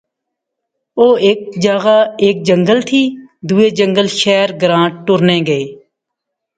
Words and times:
او 0.99 1.05
ہیک 1.23 1.39
جاغا 1.63 1.97
ہیک 2.23 2.37
جنگل 2.47 2.79
تھی 2.89 3.03
دوہے 3.47 3.69
جنگل 3.77 4.07
شہر 4.19 4.49
گراں 4.61 4.85
ٹرنے 5.05 5.37
گئے 5.47 5.63